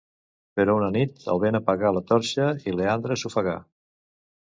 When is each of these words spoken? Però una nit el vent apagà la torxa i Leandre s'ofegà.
Però 0.59 0.75
una 0.77 0.87
nit 0.95 1.27
el 1.35 1.43
vent 1.45 1.59
apagà 1.61 1.93
la 1.99 2.03
torxa 2.09 2.51
i 2.67 2.77
Leandre 2.83 3.23
s'ofegà. 3.25 3.59